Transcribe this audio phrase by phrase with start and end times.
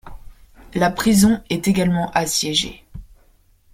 [0.73, 2.83] La prison est également assiégée.